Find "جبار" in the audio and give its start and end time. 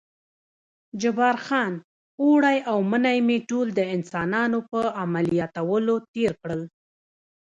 1.01-1.37